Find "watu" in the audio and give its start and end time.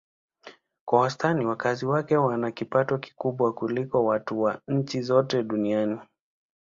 4.05-4.41